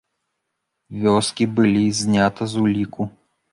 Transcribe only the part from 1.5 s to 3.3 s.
былі знята з уліку.